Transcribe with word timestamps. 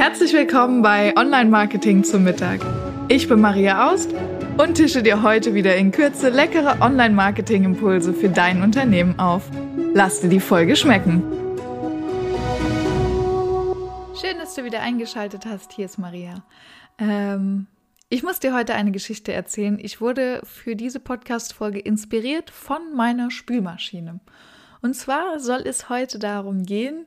Herzlich 0.00 0.32
willkommen 0.32 0.80
bei 0.80 1.14
Online 1.14 1.50
Marketing 1.50 2.04
zum 2.04 2.24
Mittag. 2.24 2.60
Ich 3.08 3.28
bin 3.28 3.38
Maria 3.38 3.90
Aust 3.92 4.14
und 4.56 4.76
tische 4.76 5.02
dir 5.02 5.22
heute 5.22 5.52
wieder 5.52 5.76
in 5.76 5.92
Kürze 5.92 6.30
leckere 6.30 6.80
Online 6.80 7.14
Marketing 7.14 7.64
Impulse 7.64 8.14
für 8.14 8.30
dein 8.30 8.62
Unternehmen 8.62 9.18
auf. 9.18 9.50
Lass 9.92 10.22
dir 10.22 10.30
die 10.30 10.40
Folge 10.40 10.74
schmecken. 10.74 11.22
Schön, 14.18 14.38
dass 14.38 14.54
du 14.54 14.64
wieder 14.64 14.80
eingeschaltet 14.80 15.44
hast. 15.44 15.72
Hier 15.74 15.84
ist 15.84 15.98
Maria. 15.98 16.44
Ähm, 16.98 17.66
ich 18.08 18.22
muss 18.22 18.40
dir 18.40 18.54
heute 18.54 18.74
eine 18.76 18.92
Geschichte 18.92 19.34
erzählen. 19.34 19.78
Ich 19.78 20.00
wurde 20.00 20.40
für 20.44 20.76
diese 20.76 21.00
Podcast-Folge 21.00 21.78
inspiriert 21.78 22.48
von 22.48 22.94
meiner 22.96 23.30
Spülmaschine. 23.30 24.20
Und 24.80 24.94
zwar 24.94 25.38
soll 25.40 25.60
es 25.66 25.90
heute 25.90 26.18
darum 26.18 26.62
gehen, 26.62 27.04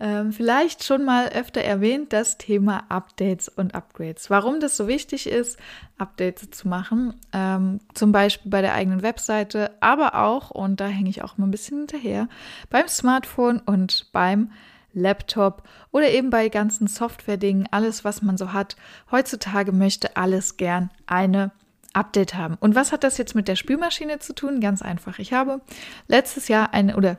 ähm, 0.00 0.32
vielleicht 0.32 0.82
schon 0.82 1.04
mal 1.04 1.28
öfter 1.28 1.60
erwähnt, 1.60 2.12
das 2.12 2.38
Thema 2.38 2.84
Updates 2.88 3.48
und 3.48 3.74
Upgrades. 3.74 4.30
Warum 4.30 4.58
das 4.58 4.76
so 4.76 4.88
wichtig 4.88 5.28
ist, 5.28 5.58
Updates 5.98 6.50
zu 6.50 6.68
machen, 6.68 7.14
ähm, 7.32 7.80
zum 7.94 8.10
Beispiel 8.10 8.50
bei 8.50 8.62
der 8.62 8.74
eigenen 8.74 9.02
Webseite, 9.02 9.70
aber 9.80 10.14
auch, 10.14 10.50
und 10.50 10.80
da 10.80 10.86
hänge 10.86 11.10
ich 11.10 11.22
auch 11.22 11.36
mal 11.36 11.46
ein 11.46 11.50
bisschen 11.50 11.78
hinterher, 11.78 12.28
beim 12.70 12.88
Smartphone 12.88 13.60
und 13.60 14.10
beim 14.12 14.50
Laptop 14.92 15.62
oder 15.92 16.10
eben 16.10 16.30
bei 16.30 16.48
ganzen 16.48 16.86
Software-Dingen, 16.86 17.68
alles, 17.70 18.04
was 18.04 18.22
man 18.22 18.36
so 18.36 18.52
hat. 18.52 18.76
Heutzutage 19.10 19.70
möchte 19.70 20.16
alles 20.16 20.56
gern 20.56 20.90
eine 21.06 21.52
Update 21.92 22.34
haben. 22.34 22.56
Und 22.58 22.74
was 22.74 22.92
hat 22.92 23.04
das 23.04 23.18
jetzt 23.18 23.34
mit 23.34 23.48
der 23.48 23.56
Spülmaschine 23.56 24.18
zu 24.18 24.34
tun? 24.34 24.60
Ganz 24.60 24.82
einfach. 24.82 25.18
Ich 25.18 25.32
habe 25.32 25.60
letztes 26.08 26.48
Jahr 26.48 26.72
eine 26.72 26.96
oder 26.96 27.18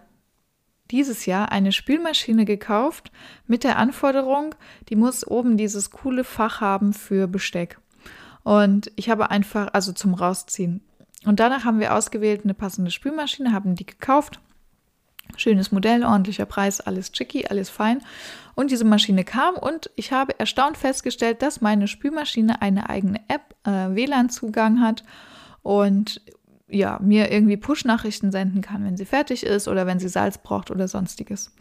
dieses 0.91 1.25
Jahr 1.25 1.51
eine 1.51 1.71
Spülmaschine 1.71 2.45
gekauft 2.45 3.11
mit 3.47 3.63
der 3.63 3.77
Anforderung, 3.77 4.53
die 4.89 4.95
muss 4.95 5.25
oben 5.25 5.57
dieses 5.57 5.89
coole 5.89 6.23
Fach 6.23 6.61
haben 6.61 6.93
für 6.93 7.27
Besteck. 7.27 7.79
Und 8.43 8.91
ich 8.95 9.09
habe 9.09 9.31
einfach, 9.31 9.69
also 9.73 9.93
zum 9.93 10.13
Rausziehen. 10.13 10.81
Und 11.25 11.39
danach 11.39 11.65
haben 11.65 11.79
wir 11.79 11.95
ausgewählt 11.95 12.41
eine 12.43 12.53
passende 12.53 12.91
Spülmaschine, 12.91 13.53
haben 13.53 13.75
die 13.75 13.85
gekauft. 13.85 14.39
Schönes 15.37 15.71
Modell, 15.71 16.03
ordentlicher 16.03 16.45
Preis, 16.45 16.81
alles 16.81 17.11
chicky, 17.11 17.45
alles 17.47 17.69
fein. 17.69 18.01
Und 18.55 18.71
diese 18.71 18.83
Maschine 18.83 19.23
kam 19.23 19.55
und 19.55 19.89
ich 19.95 20.11
habe 20.11 20.37
erstaunt 20.39 20.77
festgestellt, 20.77 21.41
dass 21.41 21.61
meine 21.61 21.87
Spülmaschine 21.87 22.61
eine 22.61 22.89
eigene 22.89 23.21
App, 23.29 23.55
äh, 23.63 23.95
WLAN-Zugang 23.95 24.81
hat 24.81 25.03
und 25.61 26.21
ja, 26.71 26.99
mir 27.01 27.31
irgendwie 27.31 27.57
Push-Nachrichten 27.57 28.31
senden 28.31 28.61
kann, 28.61 28.83
wenn 28.85 28.97
sie 28.97 29.05
fertig 29.05 29.45
ist 29.45 29.67
oder 29.67 29.85
wenn 29.85 29.99
sie 29.99 30.09
Salz 30.09 30.37
braucht 30.37 30.71
oder 30.71 30.87
sonstiges. 30.87 31.53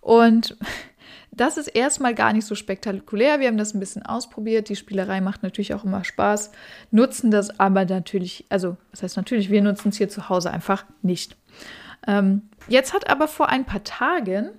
Und 0.00 0.56
das 1.32 1.56
ist 1.56 1.68
erstmal 1.68 2.14
gar 2.14 2.32
nicht 2.32 2.46
so 2.46 2.54
spektakulär. 2.54 3.40
Wir 3.40 3.48
haben 3.48 3.56
das 3.56 3.74
ein 3.74 3.80
bisschen 3.80 4.04
ausprobiert. 4.04 4.68
Die 4.68 4.76
Spielerei 4.76 5.20
macht 5.20 5.42
natürlich 5.42 5.74
auch 5.74 5.84
immer 5.84 6.04
Spaß, 6.04 6.52
nutzen 6.90 7.30
das 7.30 7.58
aber 7.58 7.84
natürlich, 7.84 8.46
also 8.48 8.76
das 8.92 9.02
heißt 9.02 9.16
natürlich, 9.16 9.50
wir 9.50 9.62
nutzen 9.62 9.88
es 9.88 9.98
hier 9.98 10.08
zu 10.08 10.28
Hause 10.28 10.50
einfach 10.50 10.84
nicht. 11.02 11.36
Ähm, 12.06 12.42
jetzt 12.68 12.92
hat 12.92 13.10
aber 13.10 13.28
vor 13.28 13.48
ein 13.48 13.64
paar 13.64 13.84
Tagen 13.84 14.50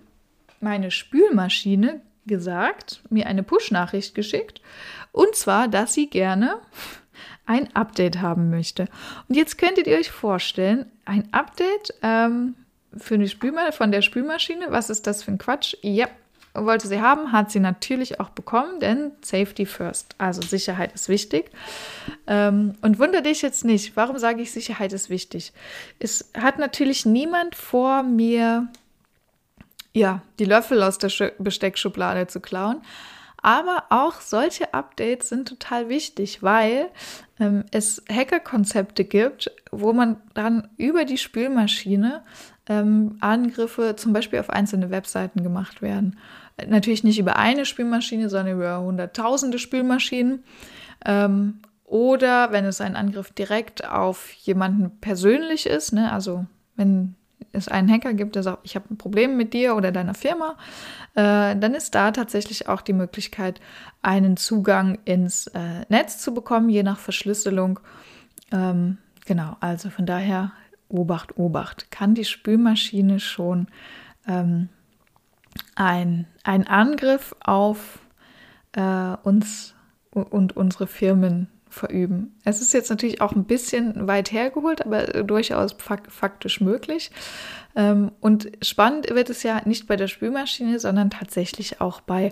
meine 0.59 0.91
Spülmaschine 0.91 2.01
gesagt, 2.25 3.03
mir 3.09 3.27
eine 3.27 3.43
Push-Nachricht 3.43 4.16
geschickt, 4.16 4.61
und 5.11 5.35
zwar, 5.35 5.67
dass 5.67 5.93
sie 5.93 6.09
gerne 6.09 6.59
ein 7.45 7.73
Update 7.75 8.21
haben 8.21 8.49
möchte. 8.49 8.88
Und 9.27 9.35
jetzt 9.35 9.57
könntet 9.57 9.88
ihr 9.88 9.97
euch 9.97 10.11
vorstellen, 10.11 10.85
ein 11.05 11.27
Update 11.31 11.93
ähm, 12.01 12.55
für 12.97 13.17
die 13.17 13.27
Spülma 13.27 13.71
von 13.71 13.91
der 13.91 14.01
Spülmaschine. 14.01 14.67
Was 14.69 14.89
ist 14.89 15.07
das 15.07 15.23
für 15.23 15.31
ein 15.31 15.38
Quatsch? 15.38 15.75
Ja, 15.81 16.07
wollte 16.55 16.88
sie 16.88 17.01
haben, 17.01 17.31
hat 17.31 17.51
sie 17.51 17.59
natürlich 17.59 18.19
auch 18.19 18.29
bekommen, 18.29 18.79
denn 18.79 19.11
Safety 19.21 19.66
first, 19.66 20.16
also 20.17 20.41
Sicherheit 20.41 20.93
ist 20.93 21.09
wichtig. 21.09 21.51
Ähm, 22.27 22.75
und 22.81 22.97
wundere 22.97 23.23
dich 23.23 23.41
jetzt 23.41 23.66
nicht, 23.66 23.95
warum 23.95 24.17
sage 24.17 24.41
ich, 24.41 24.51
Sicherheit 24.51 24.93
ist 24.93 25.09
wichtig? 25.09 25.51
Es 26.00 26.31
hat 26.33 26.57
natürlich 26.57 27.06
niemand 27.06 27.56
vor 27.56 28.03
mir, 28.03 28.67
ja, 29.94 30.22
die 30.39 30.45
Löffel 30.45 30.81
aus 30.81 30.97
der 30.97 31.12
Besteckschublade 31.39 32.27
zu 32.27 32.39
klauen. 32.39 32.81
Aber 33.45 33.83
auch 33.89 34.22
solche 34.22 34.73
Updates 34.73 35.29
sind 35.29 35.47
total 35.47 35.88
wichtig, 35.88 36.41
weil 36.41 36.89
ähm, 37.39 37.63
es 37.69 38.03
Hackerkonzepte 38.11 39.03
gibt, 39.06 39.51
wo 39.69 39.94
man 39.94 40.17
dann 40.33 40.67
über 40.78 41.06
die 41.06 41.19
Spülmaschine 41.19 42.23
ähm, 42.67 43.17
Angriffe 43.19 43.95
zum 43.97 44.13
Beispiel 44.13 44.39
auf 44.39 44.50
einzelne 44.50 44.89
Webseiten 44.89 45.44
gemacht 45.44 45.83
werden. 45.83 46.17
Natürlich 46.67 47.03
nicht 47.03 47.19
über 47.19 47.35
eine 47.35 47.67
Spülmaschine, 47.67 48.29
sondern 48.29 48.56
über 48.56 48.81
hunderttausende 48.81 49.59
Spülmaschinen. 49.59 50.44
Ähm, 51.06 51.59
oder 51.83 52.51
wenn 52.51 52.66
es 52.66 52.81
ein 52.81 52.95
Angriff 52.95 53.31
direkt 53.31 53.88
auf 53.88 54.31
jemanden 54.31 54.89
persönlich 55.01 55.67
ist, 55.67 55.94
ne, 55.94 56.12
also 56.12 56.47
wenn 56.75 57.13
es 57.51 57.68
einen 57.68 57.90
Hacker 57.90 58.13
gibt, 58.13 58.35
der 58.35 58.44
sagt, 58.44 58.59
ich 58.63 58.75
habe 58.75 58.94
ein 58.94 58.97
Problem 58.97 59.38
mit 59.38 59.53
dir 59.53 59.75
oder 59.75 59.91
deiner 59.91 60.13
Firma, 60.13 60.57
äh, 61.16 61.56
dann 61.56 61.73
ist 61.73 61.96
da 61.96 62.12
tatsächlich 62.12 62.68
auch 62.68 62.81
die 62.81 62.94
Möglichkeit, 62.94 63.62
einen 64.01 64.38
Zugang 64.38 65.00
ins 65.06 65.47
äh, 65.47 65.85
Netz 65.90 66.18
zu 66.19 66.34
bekommen, 66.34 66.69
je 66.69 66.84
nach 66.84 67.00
Verschlüsselung. 67.00 67.79
Ähm, 68.51 68.97
genau, 69.25 69.57
also 69.59 69.90
von 69.90 70.06
daher 70.06 70.51
Obacht, 70.90 71.38
Obacht. 71.38 71.91
Kann 71.91 72.13
die 72.13 72.25
Spülmaschine 72.25 73.19
schon 73.19 73.68
ähm, 74.28 74.69
ein, 75.75 76.28
ein 76.44 76.68
Angriff 76.68 77.35
auf 77.40 78.00
äh, 78.74 79.16
uns 79.24 79.74
und 80.12 80.56
unsere 80.56 80.88
Firmen 80.88 81.50
verüben. 81.75 82.36
Es 82.44 82.62
ist 82.62 82.74
jetzt 82.74 82.90
natürlich 82.90 83.22
auch 83.22 83.34
ein 83.34 83.46
bisschen 83.46 84.08
weit 84.08 84.31
hergeholt, 84.31 84.86
aber 84.86 85.03
durchaus 85.24 85.75
faktisch 86.08 86.62
möglich. 86.62 87.12
Ähm, 87.75 88.12
und 88.22 88.52
spannend 88.62 89.09
wird 89.09 89.30
es 89.30 89.44
ja 89.44 89.62
nicht 89.66 89.88
bei 89.88 89.96
der 89.96 90.08
Spülmaschine, 90.08 90.80
sondern 90.80 91.09
tatsächlich 91.09 91.81
auch 91.81 92.02
bei 92.02 92.31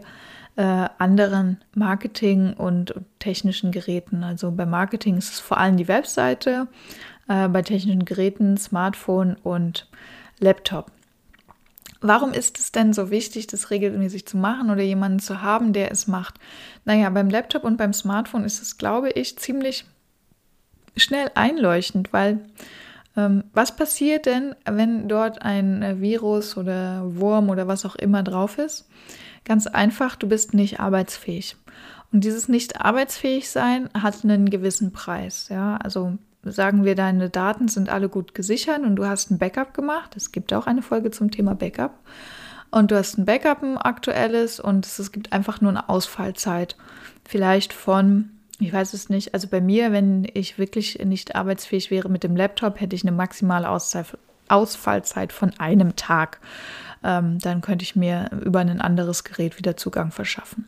äh, 0.56 0.88
anderen 0.98 1.62
Marketing- 1.76 2.54
und 2.54 2.96
technischen 3.20 3.72
Geräten. 3.72 4.24
Also 4.24 4.52
bei 4.52 4.66
Marketing 4.66 5.18
ist 5.18 5.34
es 5.34 5.40
vor 5.40 5.58
allem 5.58 5.78
die 5.78 5.88
Webseite, 5.88 6.68
äh, 7.28 7.48
bei 7.50 7.62
technischen 7.62 8.06
Geräten 8.06 8.58
Smartphone 8.58 9.36
und 9.44 9.90
Laptop. 10.40 10.92
Warum 12.06 12.34
ist 12.34 12.60
es 12.60 12.74
denn 12.74 12.92
so 12.92 13.10
wichtig, 13.12 13.48
das 13.48 13.72
regelmäßig 13.72 14.26
zu 14.26 14.36
machen 14.36 14.70
oder 14.70 14.82
jemanden 14.82 15.20
zu 15.20 15.42
haben, 15.42 15.72
der 15.72 15.90
es 15.90 16.06
macht? 16.06 16.36
Naja, 16.84 17.10
beim 17.10 17.30
Laptop 17.30 17.64
und 17.64 17.78
beim 17.78 17.94
Smartphone 17.94 18.44
ist 18.44 18.62
es, 18.62 18.78
glaube 18.78 19.10
ich, 19.12 19.38
ziemlich 19.40 19.86
schnell 20.98 21.32
einleuchtend, 21.34 22.12
weil 22.12 22.42
ähm, 23.16 23.46
was 23.54 23.78
passiert 23.78 24.26
denn, 24.26 24.54
wenn 24.66 25.08
dort 25.08 25.44
ein 25.44 25.82
äh, 25.82 26.02
Virus 26.02 26.58
oder 26.58 27.04
Wurm 27.16 27.50
oder 27.50 27.70
was 27.70 27.86
auch 27.86 27.96
immer 27.96 28.22
drauf 28.22 28.58
ist? 28.58 28.90
Ganz 29.46 29.66
einfach, 29.66 30.18
du 30.18 30.28
bist 30.28 30.54
nicht 30.54 30.82
arbeitsfähig. 30.82 31.56
Und 32.12 32.26
dieses 32.26 32.50
nicht 32.50 32.82
arbeitsfähig 32.82 33.50
sein 33.50 33.90
hat 33.94 34.26
einen 34.26 34.50
gewissen 34.50 34.92
Preis. 34.92 35.48
Ja, 35.50 35.78
also 35.78 36.18
sagen 36.44 36.84
wir, 36.84 36.96
deine 36.96 37.30
Daten 37.30 37.68
sind 37.68 37.90
alle 37.90 38.10
gut 38.10 38.36
gesichert 38.36 38.82
und 38.82 38.96
du 38.96 39.06
hast 39.06 39.32
ein 39.32 39.38
Backup 39.38 39.74
gemacht. 39.74 40.16
Es 40.16 40.32
gibt 40.32 40.54
auch 40.54 40.68
eine 40.68 40.82
Folge 40.82 41.12
zum 41.12 41.32
Thema 41.32 41.56
Backup. 41.56 41.98
Und 42.70 42.92
du 42.92 42.98
hast 42.98 43.18
ein 43.18 43.26
Backup, 43.26 43.62
ein 43.62 43.78
aktuelles, 43.78 44.60
und 44.60 44.86
es, 44.86 45.12
gibt 45.12 45.32
einfach 45.32 45.62
nur 45.62 45.70
eine 45.70 45.90
Ausfallzeit. 45.90 46.76
Vielleicht 47.24 47.72
von, 47.72 48.32
ich 48.60 48.74
weiß 48.74 48.94
es 48.94 49.10
nicht, 49.10 49.34
also 49.34 49.48
bei 49.48 49.62
mir, 49.62 49.92
wenn 49.92 50.28
ich 50.34 50.58
wirklich 50.58 51.00
nicht 51.06 51.36
arbeitsfähig 51.36 51.92
wäre 51.92 52.10
mit 52.10 52.24
dem 52.24 52.36
Laptop, 52.36 52.82
hätte 52.82 52.96
ich 52.96 53.04
eine 53.04 53.12
maximale 53.12 53.70
Ausfallzeit 54.50 55.32
von 55.32 55.52
einem 55.60 55.96
Tag. 55.96 56.40
Ähm, 57.04 57.38
dann 57.40 57.62
könnte 57.62 57.84
ich 57.84 57.96
mir 57.96 58.32
über 58.44 58.60
ein 58.60 58.82
anderes 58.82 59.24
Gerät 59.24 59.60
wieder 59.60 59.78
Zugang 59.78 60.12
verschaffen. 60.12 60.66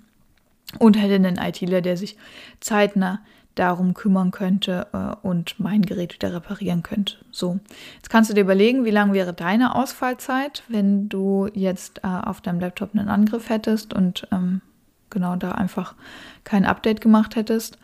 Und 0.78 1.02
hätte 1.02 1.16
einen 1.16 1.38
ITler, 1.38 1.82
der 1.82 1.98
sich 1.98 2.18
zeitnah 2.60 3.22
darum 3.56 3.94
kümmern 3.94 4.32
könnte 4.32 4.88
äh, 4.94 5.28
und 5.28 5.60
mein 5.60 5.82
Gerät 5.82 6.14
wieder 6.14 6.34
reparieren 6.34 6.84
könnte. 6.84 7.16
So, 7.32 7.60
jetzt 7.96 8.10
kannst 8.10 8.30
du 8.30 8.34
dir 8.34 8.42
überlegen, 8.42 8.86
wie 8.86 8.92
lang 8.92 9.14
wäre 9.14 9.34
deine 9.34 9.76
Ausfallzeit, 9.76 10.64
wenn 10.68 11.10
du 11.10 11.48
jetzt 11.54 12.00
äh, 12.04 12.08
auf 12.08 12.42
deinem 12.42 12.60
Laptop 12.60 12.94
einen 12.94 13.10
Angriff 13.10 13.50
hättest 13.50 13.94
und 13.94 14.28
ähm, 14.32 14.62
genau 15.10 15.36
da 15.36 15.52
einfach 15.54 15.96
kein 16.44 16.66
Update 16.66 17.02
gemacht 17.02 17.36
hättest. 17.36 17.78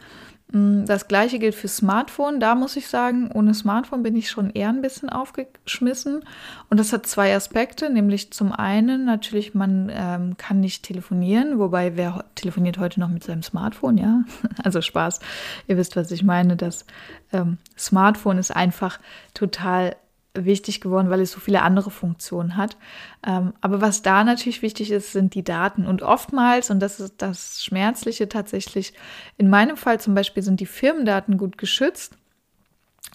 Mm, 0.51 0.85
das 0.85 1.07
gleiche 1.07 1.39
gilt 1.39 1.55
für 1.55 1.67
Smartphone. 1.67 2.39
Da 2.39 2.55
muss 2.55 2.75
ich 2.75 2.87
sagen, 2.87 3.31
ohne 3.33 3.53
Smartphone 3.53 4.03
bin 4.03 4.15
ich 4.15 4.29
schon 4.29 4.49
eher 4.49 4.69
ein 4.69 4.81
bisschen 4.81 5.09
aufgeschmissen. 5.09 6.23
Und 6.69 6.79
das 6.79 6.93
hat 6.93 7.05
zwei 7.05 7.35
Aspekte, 7.35 7.89
nämlich 7.89 8.31
zum 8.31 8.51
einen 8.51 9.05
natürlich, 9.05 9.53
man 9.53 9.89
ähm, 9.93 10.37
kann 10.37 10.59
nicht 10.59 10.83
telefonieren, 10.83 11.59
wobei 11.59 11.95
wer 11.95 12.25
telefoniert 12.35 12.77
heute 12.77 12.99
noch 12.99 13.09
mit 13.09 13.23
seinem 13.23 13.43
Smartphone, 13.43 13.97
ja? 13.97 14.23
Also 14.63 14.81
Spaß. 14.81 15.19
Ihr 15.67 15.77
wisst, 15.77 15.95
was 15.95 16.11
ich 16.11 16.23
meine. 16.23 16.55
Das 16.55 16.85
ähm, 17.33 17.57
Smartphone 17.77 18.37
ist 18.37 18.55
einfach 18.55 18.99
total 19.33 19.95
wichtig 20.33 20.81
geworden, 20.81 21.09
weil 21.09 21.21
es 21.21 21.31
so 21.31 21.39
viele 21.39 21.61
andere 21.61 21.91
Funktionen 21.91 22.55
hat. 22.57 22.77
Ähm, 23.25 23.53
aber 23.61 23.81
was 23.81 24.01
da 24.01 24.23
natürlich 24.23 24.61
wichtig 24.61 24.91
ist, 24.91 25.11
sind 25.11 25.35
die 25.35 25.43
Daten. 25.43 25.85
Und 25.85 26.01
oftmals, 26.03 26.69
und 26.69 26.79
das 26.79 26.99
ist 26.99 27.15
das 27.17 27.63
Schmerzliche 27.63 28.29
tatsächlich, 28.29 28.93
in 29.37 29.49
meinem 29.49 29.77
Fall 29.77 29.99
zum 29.99 30.15
Beispiel 30.15 30.43
sind 30.43 30.59
die 30.59 30.65
Firmendaten 30.65 31.37
gut 31.37 31.57
geschützt. 31.57 32.17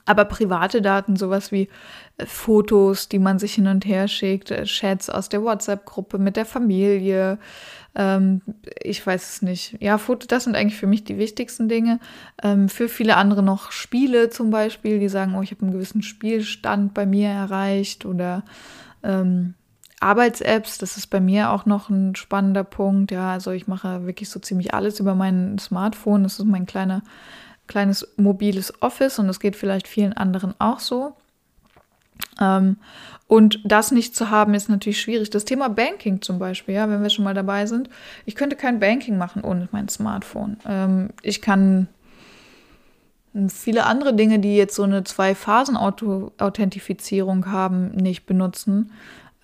Aber 0.07 0.25
private 0.25 0.81
Daten, 0.81 1.17
sowas 1.17 1.53
wie 1.53 1.69
äh, 2.17 2.27
Fotos, 2.27 3.09
die 3.09 3.19
man 3.19 3.39
sich 3.39 3.55
hin 3.55 3.67
und 3.67 3.85
her 3.85 4.09
schickt, 4.09 4.51
äh, 4.51 4.65
Chats 4.65 5.11
aus 5.11 5.29
der 5.29 5.43
WhatsApp-Gruppe 5.43 6.19
mit 6.19 6.37
der 6.37 6.47
Familie, 6.47 7.39
ähm, 7.97 8.43
ich 8.83 9.05
weiß 9.05 9.31
es 9.31 9.43
nicht. 9.43 9.77
Ja, 9.81 9.99
Foto, 9.99 10.27
das 10.27 10.45
sind 10.45 10.55
eigentlich 10.55 10.79
für 10.79 10.87
mich 10.87 11.05
die 11.05 11.19
wichtigsten 11.19 11.69
Dinge. 11.69 11.99
Ähm, 12.43 12.69
für 12.69 12.89
viele 12.89 13.17
andere 13.17 13.43
noch 13.43 13.73
Spiele 13.73 14.31
zum 14.31 14.51
Beispiel, 14.51 14.99
die 14.99 15.09
sagen, 15.09 15.35
oh, 15.35 15.43
ich 15.43 15.51
habe 15.51 15.63
einen 15.63 15.73
gewissen 15.73 16.03
Spielstand 16.03 16.95
bei 16.95 17.07
mir 17.07 17.29
erreicht 17.29 18.05
oder 18.05 18.45
ähm, 19.03 19.55
Arbeits-Apps, 20.01 20.77
das 20.77 20.99
ist 20.99 21.07
bei 21.07 21.21
mir 21.21 21.51
auch 21.51 21.65
noch 21.65 21.89
ein 21.89 22.15
spannender 22.17 22.65
Punkt. 22.65 23.11
Ja, 23.11 23.33
also 23.33 23.51
ich 23.53 23.67
mache 23.67 24.05
wirklich 24.05 24.29
so 24.29 24.39
ziemlich 24.41 24.75
alles 24.75 25.01
über 25.01 25.15
mein 25.15 25.59
Smartphone. 25.59 26.23
Das 26.23 26.39
ist 26.39 26.45
mein 26.45 26.67
kleiner 26.67 27.03
kleines 27.67 28.07
mobiles 28.17 28.83
Office 28.83 29.19
und 29.19 29.29
das 29.29 29.41
geht 29.41 29.57
vielleicht 29.57 29.89
vielen 29.89 30.13
anderen 30.13 30.55
auch 30.59 30.81
so. 30.81 31.15
Ähm, 32.41 32.77
und 33.29 33.61
das 33.65 33.91
nicht 33.91 34.15
zu 34.15 34.31
haben, 34.31 34.55
ist 34.55 34.69
natürlich 34.69 35.01
schwierig. 35.01 35.31
Das 35.31 35.45
Thema 35.45 35.69
Banking 35.69 36.23
zum 36.23 36.39
Beispiel, 36.39 36.77
ja, 36.77 36.89
wenn 36.89 37.03
wir 37.03 37.11
schon 37.11 37.25
mal 37.25 37.35
dabei 37.35 37.67
sind. 37.67 37.91
Ich 38.25 38.37
könnte 38.37 38.55
kein 38.57 38.79
Banking 38.79 39.19
machen 39.19 39.43
ohne 39.43 39.69
mein 39.73 39.89
Smartphone. 39.89 40.59
Ähm, 40.67 41.11
ich 41.23 41.43
kann 41.43 41.89
viele 43.49 43.85
andere 43.85 44.15
Dinge, 44.15 44.39
die 44.39 44.57
jetzt 44.57 44.77
so 44.77 44.85
eine 44.85 45.03
Zwei-Phasen-Authentifizierung 45.05 47.51
haben, 47.51 47.91
nicht 47.91 48.27
benutzen 48.27 48.93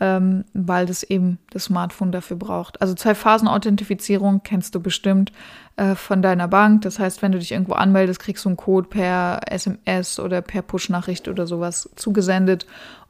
ähm, 0.00 0.44
weil 0.52 0.86
das 0.86 1.02
eben 1.02 1.38
das 1.50 1.64
Smartphone 1.64 2.12
dafür 2.12 2.36
braucht. 2.36 2.80
Also 2.80 2.94
Zwei-Phasen-Authentifizierung 2.94 4.42
kennst 4.42 4.74
du 4.74 4.80
bestimmt 4.80 5.32
äh, 5.76 5.94
von 5.94 6.22
deiner 6.22 6.48
Bank. 6.48 6.82
Das 6.82 6.98
heißt, 6.98 7.22
wenn 7.22 7.32
du 7.32 7.38
dich 7.38 7.52
irgendwo 7.52 7.74
anmeldest, 7.74 8.20
kriegst 8.20 8.44
du 8.44 8.48
einen 8.48 8.56
Code 8.56 8.88
per 8.88 9.40
SMS 9.50 10.18
oder 10.18 10.42
per 10.42 10.62
Push-Nachricht 10.62 11.28
oder 11.28 11.46
sowas 11.46 11.88
zugesendet 11.96 12.66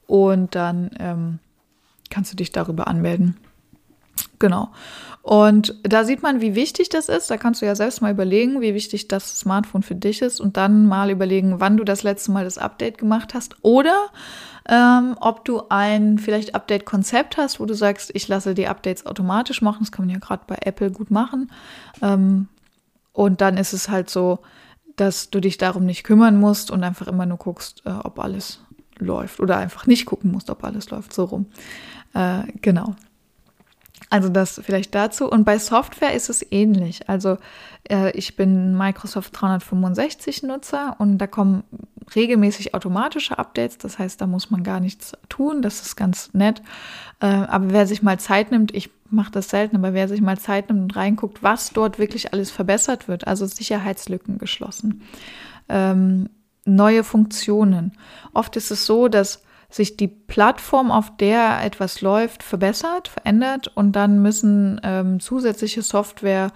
und 0.06 0.54
dann 0.54 0.90
ähm, 0.98 1.38
kannst 2.10 2.32
du 2.32 2.36
dich 2.36 2.52
darüber 2.52 2.88
anmelden. 2.88 3.36
Genau. 4.42 4.70
Und 5.22 5.76
da 5.84 6.02
sieht 6.02 6.24
man, 6.24 6.40
wie 6.40 6.56
wichtig 6.56 6.88
das 6.88 7.08
ist. 7.08 7.30
Da 7.30 7.36
kannst 7.36 7.62
du 7.62 7.66
ja 7.66 7.76
selbst 7.76 8.02
mal 8.02 8.10
überlegen, 8.10 8.60
wie 8.60 8.74
wichtig 8.74 9.06
das 9.06 9.38
Smartphone 9.38 9.84
für 9.84 9.94
dich 9.94 10.20
ist 10.20 10.40
und 10.40 10.56
dann 10.56 10.84
mal 10.88 11.10
überlegen, 11.10 11.60
wann 11.60 11.76
du 11.76 11.84
das 11.84 12.02
letzte 12.02 12.32
Mal 12.32 12.42
das 12.42 12.58
Update 12.58 12.98
gemacht 12.98 13.34
hast 13.34 13.54
oder 13.62 14.08
ähm, 14.68 15.14
ob 15.20 15.44
du 15.44 15.62
ein 15.68 16.18
vielleicht 16.18 16.56
Update-Konzept 16.56 17.36
hast, 17.36 17.60
wo 17.60 17.66
du 17.66 17.74
sagst, 17.74 18.10
ich 18.14 18.26
lasse 18.26 18.52
die 18.54 18.66
Updates 18.66 19.06
automatisch 19.06 19.62
machen. 19.62 19.78
Das 19.82 19.92
kann 19.92 20.06
man 20.06 20.12
ja 20.12 20.18
gerade 20.18 20.42
bei 20.48 20.56
Apple 20.62 20.90
gut 20.90 21.12
machen. 21.12 21.52
Ähm, 22.02 22.48
und 23.12 23.40
dann 23.40 23.58
ist 23.58 23.74
es 23.74 23.88
halt 23.88 24.10
so, 24.10 24.40
dass 24.96 25.30
du 25.30 25.38
dich 25.38 25.56
darum 25.56 25.86
nicht 25.86 26.02
kümmern 26.02 26.40
musst 26.40 26.72
und 26.72 26.82
einfach 26.82 27.06
immer 27.06 27.26
nur 27.26 27.38
guckst, 27.38 27.82
äh, 27.86 27.90
ob 27.90 28.18
alles 28.18 28.58
läuft 28.98 29.38
oder 29.38 29.58
einfach 29.58 29.86
nicht 29.86 30.04
gucken 30.04 30.32
musst, 30.32 30.50
ob 30.50 30.64
alles 30.64 30.90
läuft, 30.90 31.14
so 31.14 31.26
rum. 31.26 31.46
Äh, 32.12 32.42
genau. 32.60 32.96
Also 34.12 34.28
das 34.28 34.60
vielleicht 34.62 34.94
dazu. 34.94 35.26
Und 35.26 35.44
bei 35.44 35.58
Software 35.58 36.12
ist 36.12 36.28
es 36.28 36.44
ähnlich. 36.52 37.08
Also 37.08 37.38
äh, 37.88 38.10
ich 38.10 38.36
bin 38.36 38.76
Microsoft 38.76 39.32
365 39.40 40.42
Nutzer 40.42 40.96
und 40.98 41.16
da 41.16 41.26
kommen 41.26 41.64
regelmäßig 42.14 42.74
automatische 42.74 43.38
Updates. 43.38 43.78
Das 43.78 43.98
heißt, 43.98 44.20
da 44.20 44.26
muss 44.26 44.50
man 44.50 44.64
gar 44.64 44.80
nichts 44.80 45.12
tun. 45.30 45.62
Das 45.62 45.80
ist 45.80 45.96
ganz 45.96 46.34
nett. 46.34 46.60
Äh, 47.20 47.26
aber 47.26 47.70
wer 47.70 47.86
sich 47.86 48.02
mal 48.02 48.20
Zeit 48.20 48.50
nimmt, 48.50 48.74
ich 48.74 48.90
mache 49.08 49.30
das 49.30 49.48
selten, 49.48 49.76
aber 49.76 49.94
wer 49.94 50.08
sich 50.08 50.20
mal 50.20 50.38
Zeit 50.38 50.68
nimmt 50.68 50.82
und 50.82 50.94
reinguckt, 50.94 51.42
was 51.42 51.70
dort 51.70 51.98
wirklich 51.98 52.34
alles 52.34 52.50
verbessert 52.50 53.08
wird, 53.08 53.26
also 53.26 53.46
Sicherheitslücken 53.46 54.36
geschlossen, 54.36 55.00
ähm, 55.70 56.28
neue 56.66 57.02
Funktionen. 57.02 57.92
Oft 58.34 58.56
ist 58.56 58.70
es 58.72 58.84
so, 58.84 59.08
dass 59.08 59.42
sich 59.74 59.96
die 59.96 60.08
Plattform, 60.08 60.90
auf 60.90 61.16
der 61.16 61.62
etwas 61.62 62.00
läuft, 62.00 62.42
verbessert, 62.42 63.08
verändert 63.08 63.68
und 63.74 63.92
dann 63.92 64.20
müssen 64.20 64.80
ähm, 64.84 65.20
zusätzliche 65.20 65.82
Software 65.82 66.52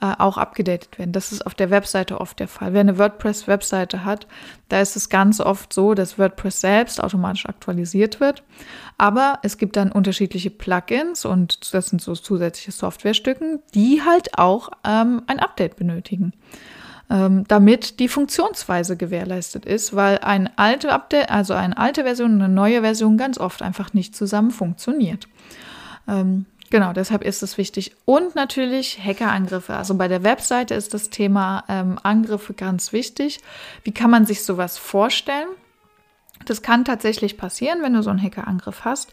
äh, 0.00 0.12
auch 0.18 0.36
abgedatet 0.36 0.98
werden. 0.98 1.12
Das 1.12 1.32
ist 1.32 1.46
auf 1.46 1.54
der 1.54 1.70
Webseite 1.70 2.20
oft 2.20 2.38
der 2.38 2.48
Fall. 2.48 2.74
Wer 2.74 2.80
eine 2.80 2.98
WordPress-Webseite 2.98 4.04
hat, 4.04 4.26
da 4.68 4.80
ist 4.80 4.94
es 4.94 5.08
ganz 5.08 5.40
oft 5.40 5.72
so, 5.72 5.94
dass 5.94 6.18
WordPress 6.18 6.60
selbst 6.60 7.02
automatisch 7.02 7.46
aktualisiert 7.46 8.20
wird. 8.20 8.42
Aber 8.98 9.38
es 9.42 9.56
gibt 9.56 9.76
dann 9.76 9.92
unterschiedliche 9.92 10.50
Plugins 10.50 11.24
und 11.24 11.72
das 11.72 11.86
sind 11.86 12.02
so 12.02 12.14
zusätzliche 12.14 12.72
Softwarestücken, 12.72 13.60
die 13.74 14.02
halt 14.04 14.38
auch 14.38 14.68
ähm, 14.84 15.22
ein 15.28 15.38
Update 15.40 15.76
benötigen 15.76 16.34
damit 17.08 18.00
die 18.00 18.08
Funktionsweise 18.08 18.96
gewährleistet 18.96 19.64
ist, 19.64 19.94
weil 19.94 20.18
ein 20.18 20.50
alte 20.56 20.92
Update, 20.92 21.30
also 21.30 21.54
eine 21.54 21.76
alte 21.76 22.02
Version 22.02 22.32
und 22.34 22.42
eine 22.42 22.52
neue 22.52 22.80
Version 22.80 23.16
ganz 23.16 23.38
oft 23.38 23.62
einfach 23.62 23.94
nicht 23.94 24.16
zusammen 24.16 24.50
funktioniert. 24.50 25.28
Ähm, 26.08 26.46
genau, 26.70 26.92
deshalb 26.92 27.22
ist 27.22 27.44
es 27.44 27.58
wichtig. 27.58 27.92
Und 28.06 28.34
natürlich 28.34 28.98
Hackerangriffe. 29.04 29.76
Also 29.76 29.94
bei 29.94 30.08
der 30.08 30.24
Webseite 30.24 30.74
ist 30.74 30.94
das 30.94 31.10
Thema 31.10 31.62
ähm, 31.68 31.98
Angriffe 32.02 32.54
ganz 32.54 32.92
wichtig. 32.92 33.40
Wie 33.84 33.92
kann 33.92 34.10
man 34.10 34.26
sich 34.26 34.44
sowas 34.44 34.76
vorstellen? 34.76 35.48
Das 36.44 36.62
kann 36.62 36.84
tatsächlich 36.84 37.38
passieren, 37.38 37.82
wenn 37.82 37.94
du 37.94 38.02
so 38.02 38.10
einen 38.10 38.22
Hackerangriff 38.22 38.84
hast, 38.84 39.12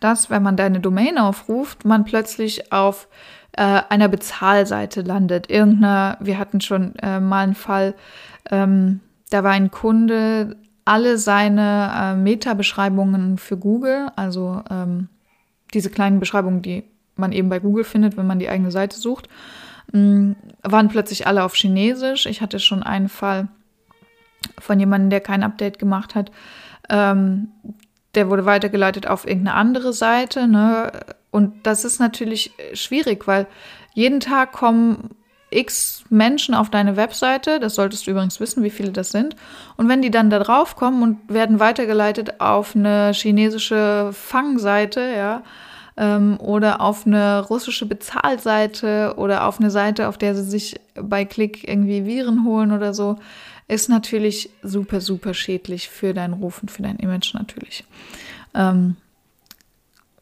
dass, 0.00 0.28
wenn 0.30 0.42
man 0.42 0.56
deine 0.56 0.80
Domain 0.80 1.18
aufruft, 1.18 1.84
man 1.84 2.04
plötzlich 2.04 2.72
auf 2.72 3.06
äh, 3.56 3.82
einer 3.88 4.08
Bezahlseite 4.08 5.02
landet. 5.02 5.50
Irgendeiner, 5.50 6.18
wir 6.20 6.38
hatten 6.38 6.60
schon 6.60 6.96
äh, 6.96 7.20
mal 7.20 7.44
einen 7.44 7.54
Fall, 7.54 7.94
ähm, 8.50 9.00
da 9.30 9.42
war 9.44 9.52
ein 9.52 9.70
Kunde, 9.70 10.56
alle 10.84 11.18
seine 11.18 11.92
äh, 11.96 12.14
Meta-Beschreibungen 12.16 13.38
für 13.38 13.56
Google, 13.56 14.08
also 14.16 14.62
ähm, 14.70 15.08
diese 15.72 15.90
kleinen 15.90 16.20
Beschreibungen, 16.20 16.62
die 16.62 16.84
man 17.16 17.32
eben 17.32 17.48
bei 17.48 17.58
Google 17.58 17.84
findet, 17.84 18.16
wenn 18.16 18.26
man 18.26 18.38
die 18.38 18.48
eigene 18.48 18.70
Seite 18.70 18.96
sucht, 18.96 19.28
mh, 19.92 20.00
mm, 20.00 20.36
waren 20.62 20.88
plötzlich 20.88 21.26
alle 21.26 21.44
auf 21.44 21.54
Chinesisch. 21.54 22.26
Ich 22.26 22.40
hatte 22.42 22.58
schon 22.58 22.82
einen 22.82 23.08
Fall 23.08 23.48
von 24.58 24.78
jemandem, 24.78 25.10
der 25.10 25.20
kein 25.20 25.42
Update 25.42 25.78
gemacht 25.78 26.14
hat. 26.14 26.30
Ähm, 26.90 27.48
der 28.14 28.30
wurde 28.30 28.44
weitergeleitet 28.44 29.06
auf 29.06 29.26
irgendeine 29.26 29.56
andere 29.56 29.92
Seite. 29.92 30.46
Ne? 30.46 30.92
Und 31.34 31.66
das 31.66 31.84
ist 31.84 31.98
natürlich 31.98 32.52
schwierig, 32.74 33.26
weil 33.26 33.48
jeden 33.92 34.20
Tag 34.20 34.52
kommen 34.52 35.10
x 35.50 36.04
Menschen 36.08 36.54
auf 36.54 36.70
deine 36.70 36.96
Webseite, 36.96 37.58
das 37.58 37.74
solltest 37.74 38.06
du 38.06 38.12
übrigens 38.12 38.38
wissen, 38.38 38.62
wie 38.62 38.70
viele 38.70 38.92
das 38.92 39.10
sind. 39.10 39.34
Und 39.76 39.88
wenn 39.88 40.00
die 40.00 40.12
dann 40.12 40.30
da 40.30 40.38
drauf 40.38 40.76
kommen 40.76 41.02
und 41.02 41.18
werden 41.28 41.58
weitergeleitet 41.58 42.40
auf 42.40 42.76
eine 42.76 43.10
chinesische 43.14 44.10
Fangseite, 44.12 45.00
ja, 45.00 45.42
ähm, 45.96 46.38
oder 46.38 46.80
auf 46.80 47.04
eine 47.04 47.40
russische 47.40 47.86
Bezahlseite 47.86 49.14
oder 49.16 49.48
auf 49.48 49.58
eine 49.58 49.72
Seite, 49.72 50.06
auf 50.06 50.16
der 50.16 50.36
sie 50.36 50.48
sich 50.48 50.80
bei 50.94 51.24
Klick 51.24 51.68
irgendwie 51.68 52.06
Viren 52.06 52.44
holen 52.44 52.70
oder 52.70 52.94
so, 52.94 53.16
ist 53.66 53.88
natürlich 53.88 54.50
super, 54.62 55.00
super 55.00 55.34
schädlich 55.34 55.88
für 55.88 56.14
deinen 56.14 56.34
Ruf 56.34 56.62
und 56.62 56.70
für 56.70 56.82
dein 56.82 56.98
Image 56.98 57.34
natürlich. 57.34 57.82
Ähm, 58.54 58.94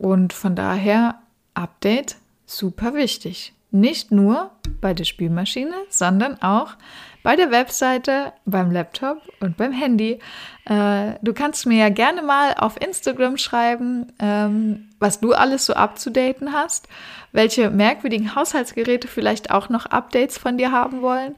und 0.02 0.32
von 0.32 0.56
daher 0.56 1.20
Update 1.54 2.16
super 2.44 2.92
wichtig. 2.94 3.54
Nicht 3.70 4.10
nur 4.10 4.50
bei 4.80 4.94
der 4.94 5.04
Spielmaschine, 5.04 5.74
sondern 5.88 6.42
auch 6.42 6.74
bei 7.22 7.36
der 7.36 7.52
Webseite, 7.52 8.32
beim 8.44 8.72
Laptop 8.72 9.22
und 9.38 9.56
beim 9.56 9.70
Handy. 9.70 10.18
Äh, 10.64 11.12
du 11.22 11.32
kannst 11.32 11.66
mir 11.66 11.78
ja 11.78 11.88
gerne 11.88 12.20
mal 12.20 12.54
auf 12.58 12.80
Instagram 12.80 13.36
schreiben, 13.36 14.12
ähm, 14.18 14.90
was 14.98 15.20
du 15.20 15.32
alles 15.32 15.66
so 15.66 15.74
abzudaten 15.74 16.52
hast, 16.52 16.88
welche 17.30 17.70
merkwürdigen 17.70 18.34
Haushaltsgeräte 18.34 19.06
vielleicht 19.06 19.52
auch 19.52 19.68
noch 19.68 19.86
Updates 19.86 20.36
von 20.36 20.58
dir 20.58 20.72
haben 20.72 21.00
wollen 21.00 21.36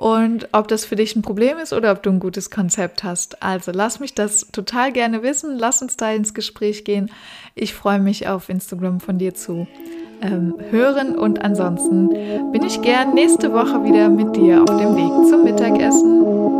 und 0.00 0.48
ob 0.52 0.66
das 0.66 0.86
für 0.86 0.96
dich 0.96 1.14
ein 1.14 1.20
Problem 1.20 1.58
ist 1.58 1.74
oder 1.74 1.92
ob 1.92 2.02
du 2.02 2.08
ein 2.08 2.20
gutes 2.20 2.50
Konzept 2.50 3.04
hast. 3.04 3.42
Also 3.42 3.70
lass 3.70 4.00
mich 4.00 4.14
das 4.14 4.46
total 4.50 4.92
gerne 4.92 5.22
wissen. 5.22 5.58
Lass 5.58 5.82
uns 5.82 5.98
da 5.98 6.10
ins 6.10 6.32
Gespräch 6.32 6.84
gehen. 6.84 7.10
Ich 7.54 7.74
freue 7.74 7.98
mich 7.98 8.26
auf 8.26 8.48
Instagram 8.48 9.00
von 9.00 9.18
dir 9.18 9.34
zu 9.34 9.66
ähm, 10.22 10.54
hören 10.70 11.18
und 11.18 11.42
ansonsten 11.42 12.08
bin 12.50 12.62
ich 12.62 12.80
gern 12.80 13.12
nächste 13.12 13.52
Woche 13.52 13.84
wieder 13.84 14.08
mit 14.08 14.34
dir 14.36 14.62
auf 14.62 14.70
dem 14.70 14.96
Weg 14.96 15.28
zum 15.28 15.44
Mittagessen. 15.44 16.59